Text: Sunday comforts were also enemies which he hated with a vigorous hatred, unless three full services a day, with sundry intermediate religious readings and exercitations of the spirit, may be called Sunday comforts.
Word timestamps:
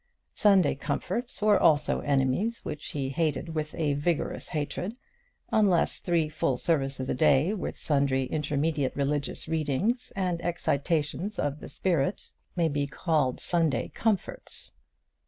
Sunday 0.33 0.73
comforts 0.73 1.43
were 1.43 1.59
also 1.59 1.99
enemies 1.99 2.65
which 2.65 2.87
he 2.87 3.09
hated 3.09 3.49
with 3.53 3.75
a 3.79 3.93
vigorous 3.93 4.49
hatred, 4.49 4.95
unless 5.51 5.99
three 5.99 6.27
full 6.27 6.57
services 6.57 7.07
a 7.07 7.13
day, 7.13 7.53
with 7.53 7.77
sundry 7.77 8.23
intermediate 8.23 8.95
religious 8.95 9.47
readings 9.47 10.11
and 10.15 10.41
exercitations 10.41 11.37
of 11.37 11.59
the 11.59 11.69
spirit, 11.69 12.31
may 12.55 12.67
be 12.67 12.87
called 12.87 13.39
Sunday 13.39 13.89
comforts. 13.93 14.71